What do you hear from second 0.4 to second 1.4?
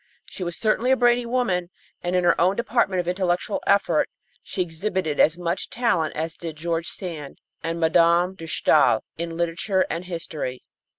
was certainly a brainy